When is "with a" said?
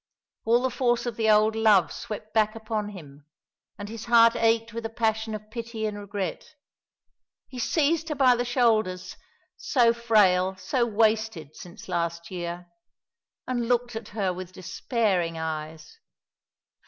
4.73-4.89